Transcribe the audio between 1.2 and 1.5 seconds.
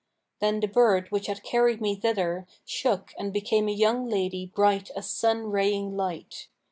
had